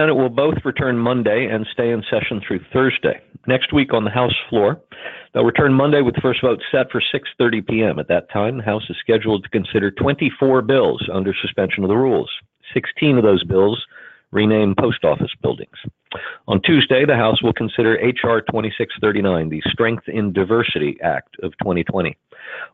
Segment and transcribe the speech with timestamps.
[0.00, 3.20] Senate will both return Monday and stay in session through Thursday.
[3.46, 4.80] Next week on the House floor,
[5.34, 7.98] they'll return Monday with the first vote set for 6:30 p.m.
[7.98, 11.98] At that time, the House is scheduled to consider 24 bills under suspension of the
[11.98, 12.30] rules.
[12.72, 13.84] 16 of those bills
[14.32, 15.76] rename post office buildings.
[16.48, 18.40] On Tuesday, the House will consider H.R.
[18.40, 22.16] 2639, the Strength in Diversity Act of 2020.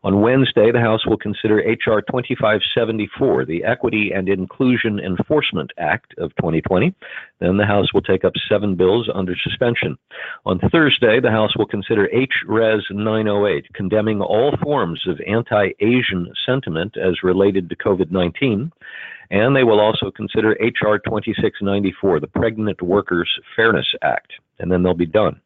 [0.03, 2.01] On Wednesday, the House will consider H.R.
[2.01, 6.95] 2574, the Equity and Inclusion Enforcement Act of 2020.
[7.39, 9.97] Then the House will take up seven bills under suspension.
[10.45, 12.81] On Thursday, the House will consider H.Res.
[12.89, 18.71] 908, condemning all forms of anti Asian sentiment as related to COVID 19.
[19.29, 20.99] And they will also consider H.R.
[20.99, 24.31] 2694, the Pregnant Workers Fairness Act.
[24.59, 25.41] And then they'll be done.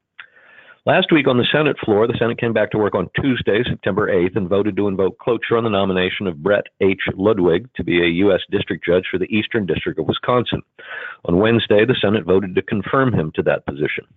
[0.88, 4.08] Last week on the Senate floor, the Senate came back to work on Tuesday, September
[4.08, 7.02] 8th, and voted to invoke cloture on the nomination of Brett H.
[7.16, 8.40] Ludwig to be a U.S.
[8.50, 10.64] District Judge for the Eastern District of Wisconsin.
[11.26, 14.08] On Wednesday, the Senate voted to confirm him to that position.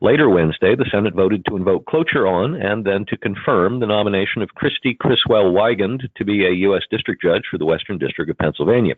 [0.00, 4.40] Later Wednesday, the Senate voted to invoke cloture on and then to confirm the nomination
[4.40, 6.84] of Christy Criswell Wiegand to be a U.S.
[6.90, 8.94] District Judge for the Western District of Pennsylvania.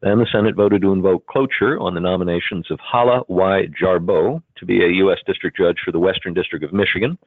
[0.00, 3.66] Then the Senate voted to invoke cloture on the nominations of Hala Y.
[3.78, 5.18] Jarbou to be a U.S.
[5.26, 7.18] District Judge for the Western District of Michigan,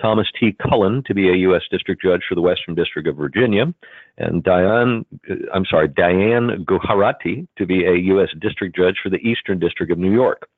[0.00, 0.56] Thomas T.
[0.62, 1.62] Cullen to be a U.S.
[1.70, 3.72] District Judge for the Western District of Virginia,
[4.18, 8.28] and Diane, uh, I'm sorry, Diane Gujarati to be a U.S.
[8.40, 10.48] District Judge for the Eastern District of New York.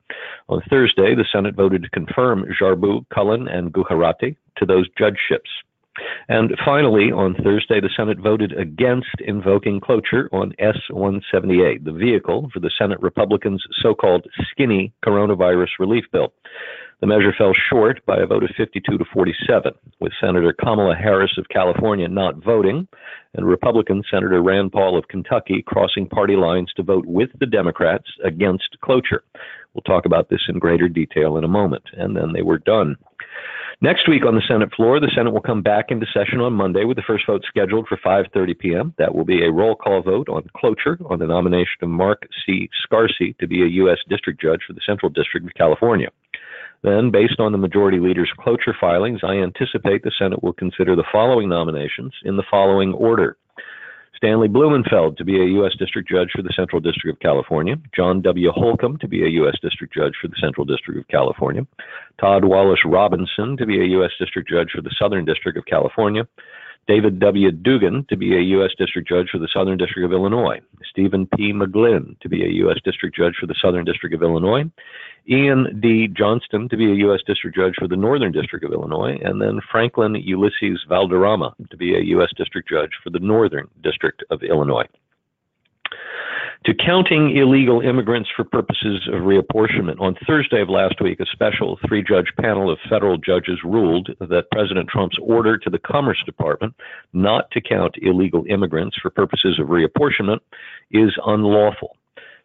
[0.49, 5.51] On Thursday, the Senate voted to confirm Jarbou, Cullen, and Gujarati to those judgeships.
[6.29, 12.51] And finally, on Thursday, the Senate voted against invoking cloture on S 178, the vehicle
[12.53, 16.33] for the Senate Republicans' so called skinny coronavirus relief bill.
[17.01, 21.37] The measure fell short by a vote of 52 to 47, with Senator Kamala Harris
[21.37, 22.89] of California not voting,
[23.35, 28.07] and Republican Senator Rand Paul of Kentucky crossing party lines to vote with the Democrats
[28.25, 29.23] against cloture.
[29.75, 31.85] We'll talk about this in greater detail in a moment.
[31.93, 32.97] And then they were done.
[33.85, 36.85] Next week on the Senate floor, the Senate will come back into session on Monday
[36.85, 38.95] with the first vote scheduled for 5:30 p.m.
[38.97, 42.71] That will be a roll call vote on cloture on the nomination of Mark C.
[42.83, 43.99] Scarsi to be a U.S.
[44.09, 46.09] District Judge for the Central District of California.
[46.83, 51.05] Then, based on the majority leader's cloture filings, I anticipate the Senate will consider the
[51.13, 53.37] following nominations in the following order.
[54.25, 55.73] Stanley Blumenfeld to be a U.S.
[55.79, 58.51] District Judge for the Central District of California, John W.
[58.53, 59.57] Holcomb to be a U.S.
[59.61, 61.67] District Judge for the Central District of California,
[62.19, 64.13] Todd Wallace Robinson to be a U.S.
[64.19, 66.27] District Judge for the Southern District of California,
[66.87, 67.51] David W.
[67.51, 68.73] Dugan to be a U.S.
[68.77, 71.53] District Judge for the Southern District of Illinois, Stephen P.
[71.53, 72.79] McGlynn to be a U.S.
[72.85, 74.65] District Judge for the Southern District of Illinois,
[75.31, 76.09] Iain D.
[76.09, 77.21] Johnston to be a U.S.
[77.27, 81.95] District Judge for the Northern District of Illinois, and then Franklin Ulysses Valderrama to be
[81.95, 82.31] a U.S.
[82.37, 84.87] District Judge for the Northern District of Illinois
[86.65, 90.01] to counting illegal immigrants for purposes of reapportionment.
[90.01, 94.51] On Thursday of last week, a special three judge panel of federal judges ruled that
[94.53, 96.75] President Trump's order to the Commerce Department
[97.13, 100.41] not to count illegal immigrants for purposes of reapportionment
[100.91, 101.97] is unlawful.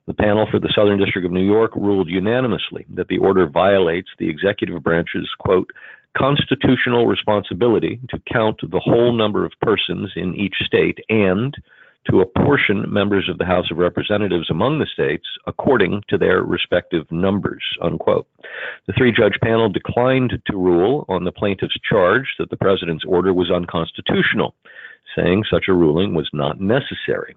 [0.07, 4.09] The panel for the Southern District of New York ruled unanimously that the order violates
[4.17, 5.69] the executive branch's, quote,
[6.17, 11.55] constitutional responsibility to count the whole number of persons in each state and
[12.09, 17.05] to apportion members of the House of Representatives among the states according to their respective
[17.11, 18.27] numbers, unquote.
[18.87, 23.33] The three judge panel declined to rule on the plaintiff's charge that the president's order
[23.33, 24.55] was unconstitutional,
[25.15, 27.35] saying such a ruling was not necessary.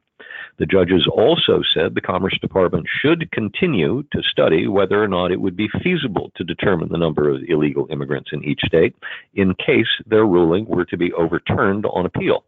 [0.59, 5.41] The judges also said the Commerce Department should continue to study whether or not it
[5.41, 8.95] would be feasible to determine the number of illegal immigrants in each state
[9.35, 12.45] in case their ruling were to be overturned on appeal.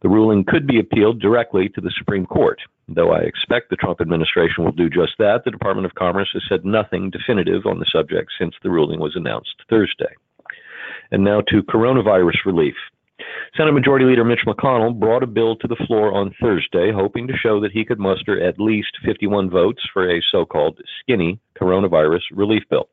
[0.00, 2.60] The ruling could be appealed directly to the Supreme Court.
[2.88, 6.42] Though I expect the Trump administration will do just that, the Department of Commerce has
[6.48, 10.14] said nothing definitive on the subject since the ruling was announced Thursday.
[11.10, 12.74] And now to coronavirus relief.
[13.56, 17.36] Senate Majority Leader Mitch McConnell brought a bill to the floor on Thursday, hoping to
[17.36, 22.22] show that he could muster at least 51 votes for a so called skinny coronavirus
[22.32, 22.88] relief bill.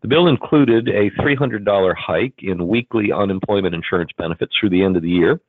[0.00, 5.02] The bill included a $300 hike in weekly unemployment insurance benefits through the end of
[5.02, 5.40] the year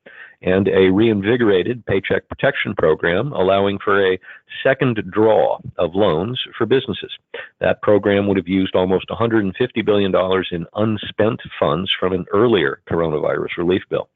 [0.41, 4.19] and a reinvigorated paycheck protection program allowing for a
[4.63, 7.11] second draw of loans for businesses.
[7.59, 9.51] That program would have used almost $150
[9.85, 10.13] billion
[10.51, 14.09] in unspent funds from an earlier coronavirus relief bill.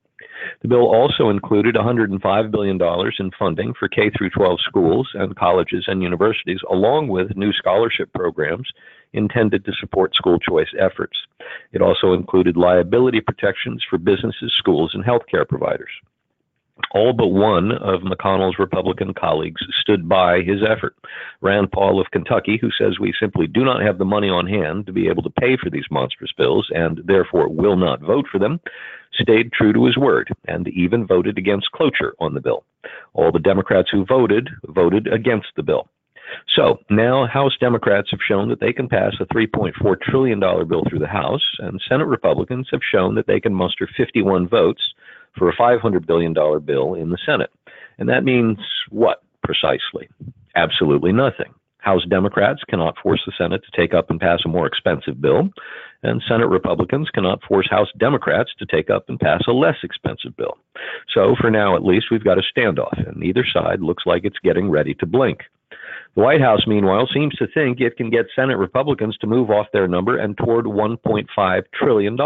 [0.61, 2.79] The bill also included $105 billion
[3.19, 8.67] in funding for K 12 schools and colleges and universities, along with new scholarship programs
[9.13, 11.17] intended to support school choice efforts.
[11.73, 15.91] It also included liability protections for businesses, schools, and healthcare providers.
[16.91, 20.95] All but one of McConnell's Republican colleagues stood by his effort.
[21.41, 24.85] Rand Paul of Kentucky, who says we simply do not have the money on hand
[24.85, 28.39] to be able to pay for these monstrous bills and therefore will not vote for
[28.39, 28.59] them,
[29.13, 32.63] stayed true to his word and even voted against cloture on the bill.
[33.13, 35.87] All the Democrats who voted voted against the bill.
[36.55, 40.99] So now House Democrats have shown that they can pass a $3.4 trillion bill through
[40.99, 44.81] the House, and Senate Republicans have shown that they can muster 51 votes
[45.37, 47.51] for a $500 billion bill in the Senate.
[47.97, 48.57] And that means
[48.89, 50.09] what precisely?
[50.55, 51.53] Absolutely nothing.
[51.81, 55.49] House Democrats cannot force the Senate to take up and pass a more expensive bill,
[56.03, 60.35] and Senate Republicans cannot force House Democrats to take up and pass a less expensive
[60.37, 60.57] bill.
[61.11, 64.39] So, for now at least, we've got a standoff, and neither side looks like it's
[64.43, 65.39] getting ready to blink.
[66.15, 69.67] The White House, meanwhile, seems to think it can get Senate Republicans to move off
[69.71, 72.17] their number and toward $1.5 trillion.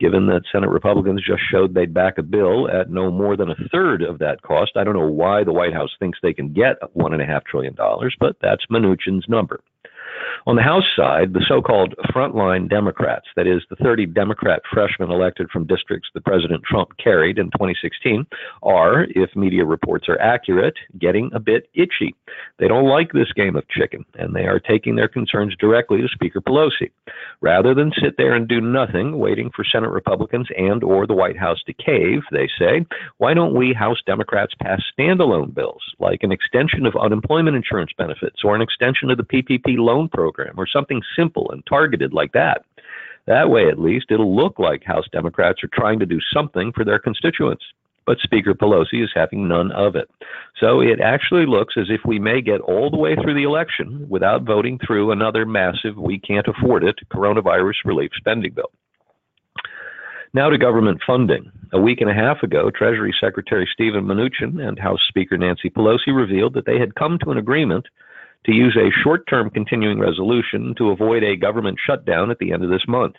[0.00, 3.68] Given that Senate Republicans just showed they'd back a bill at no more than a
[3.70, 6.80] third of that cost, I don't know why the White House thinks they can get
[6.96, 7.76] $1.5 trillion,
[8.18, 9.60] but that's Mnuchin's number.
[10.46, 15.10] On the House side, the so called frontline Democrats, that is, the 30 Democrat freshmen
[15.10, 18.26] elected from districts that President Trump carried in 2016,
[18.62, 22.14] are, if media reports are accurate, getting a bit itchy.
[22.58, 26.08] They don't like this game of chicken, and they are taking their concerns directly to
[26.08, 26.90] Speaker Pelosi.
[27.40, 31.38] Rather than sit there and do nothing, waiting for Senate Republicans and or the White
[31.38, 32.86] House to cave, they say,
[33.18, 38.42] why don't we House Democrats pass standalone bills, like an extension of unemployment insurance benefits
[38.44, 39.76] or an extension of the PPP
[40.08, 42.64] program or something simple and targeted like that.
[43.26, 46.84] That way, at least, it'll look like House Democrats are trying to do something for
[46.84, 47.64] their constituents.
[48.06, 50.08] But Speaker Pelosi is having none of it.
[50.58, 54.06] So it actually looks as if we may get all the way through the election
[54.08, 58.70] without voting through another massive, we can't afford it coronavirus relief spending bill.
[60.32, 61.50] Now to government funding.
[61.72, 66.14] A week and a half ago, Treasury Secretary Steven Mnuchin and House Speaker Nancy Pelosi
[66.14, 67.86] revealed that they had come to an agreement
[68.46, 72.64] to use a short term continuing resolution to avoid a government shutdown at the end
[72.64, 73.16] of this month.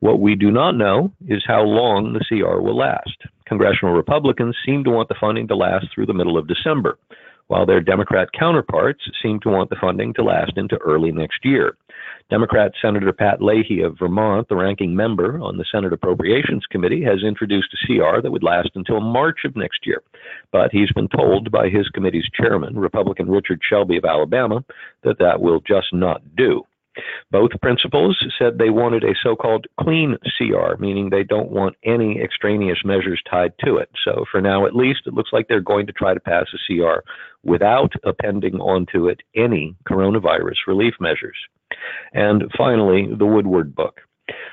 [0.00, 3.16] What we do not know is how long the CR will last.
[3.46, 6.98] Congressional Republicans seem to want the funding to last through the middle of December,
[7.46, 11.76] while their Democrat counterparts seem to want the funding to last into early next year.
[12.30, 17.22] Democrat Senator Pat Leahy of Vermont, the ranking member on the Senate Appropriations Committee, has
[17.22, 20.02] introduced a CR that would last until March of next year.
[20.50, 24.64] But he's been told by his committee's chairman, Republican Richard Shelby of Alabama,
[25.02, 26.64] that that will just not do.
[27.30, 32.20] Both principals said they wanted a so called clean CR, meaning they don't want any
[32.20, 33.90] extraneous measures tied to it.
[34.04, 36.58] So, for now at least, it looks like they're going to try to pass a
[36.66, 37.02] CR
[37.42, 41.36] without appending onto it any coronavirus relief measures.
[42.12, 44.00] And finally, the Woodward book.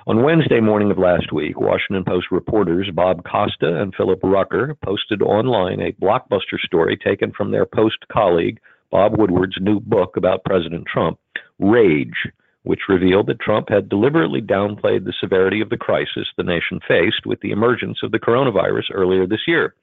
[0.06, 5.22] On Wednesday morning of last week, Washington Post reporters Bob Costa and Philip Rucker posted
[5.22, 8.60] online a blockbuster story taken from their Post colleague
[8.92, 11.18] Bob Woodward's new book about President Trump,
[11.62, 12.28] Rage,
[12.64, 17.26] which revealed that Trump had deliberately downplayed the severity of the crisis the nation faced
[17.26, 19.74] with the emergence of the coronavirus earlier this year.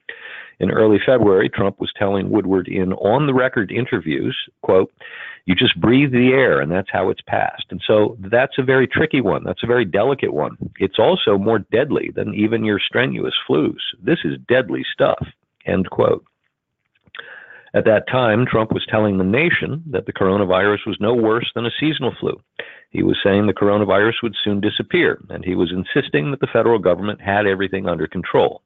[0.59, 4.91] In early February, Trump was telling Woodward in on the record interviews, quote,
[5.45, 7.65] you just breathe the air and that's how it's passed.
[7.71, 9.43] And so that's a very tricky one.
[9.43, 10.57] That's a very delicate one.
[10.77, 13.79] It's also more deadly than even your strenuous flus.
[14.03, 15.25] This is deadly stuff.
[15.65, 16.23] End quote.
[17.73, 21.65] At that time, Trump was telling the nation that the coronavirus was no worse than
[21.65, 22.41] a seasonal flu.
[22.89, 26.79] He was saying the coronavirus would soon disappear, and he was insisting that the federal
[26.79, 28.63] government had everything under control.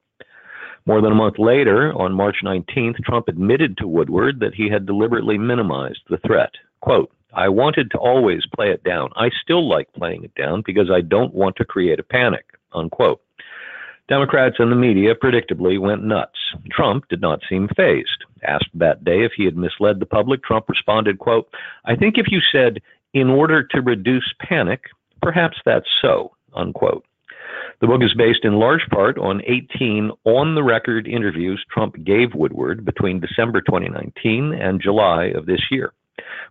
[0.86, 4.86] More than a month later, on March 19th, Trump admitted to Woodward that he had
[4.86, 6.52] deliberately minimized the threat.
[6.82, 9.10] Quote, I wanted to always play it down.
[9.16, 12.46] I still like playing it down because I don't want to create a panic.
[12.74, 13.22] Unquote.
[14.10, 16.38] Democrats and the media predictably went nuts.
[16.70, 18.26] Trump did not seem fazed.
[18.44, 21.48] Asked that day if he had misled the public, Trump responded, quote,
[21.86, 22.82] I think if you said,
[23.14, 24.82] in order to reduce panic,
[25.22, 27.06] perhaps that's so, unquote.
[27.80, 32.34] The book is based in large part on 18 on the record interviews Trump gave
[32.34, 35.94] Woodward between December 2019 and July of this year.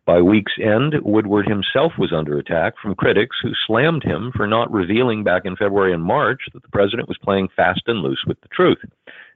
[0.04, 4.72] By week's end, Woodward himself was under attack from critics who slammed him for not
[4.72, 8.40] revealing back in February and March that the president was playing fast and loose with
[8.40, 8.78] the truth.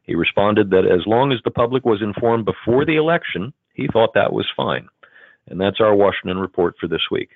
[0.02, 4.14] He responded that as long as the public was informed before the election, he thought
[4.14, 4.88] that was fine.
[5.48, 7.30] And that's our Washington report for this week.